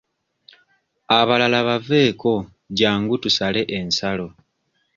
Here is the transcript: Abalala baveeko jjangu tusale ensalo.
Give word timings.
Abalala 1.19 1.59
baveeko 1.67 2.33
jjangu 2.75 3.15
tusale 3.23 3.61
ensalo. 3.79 4.27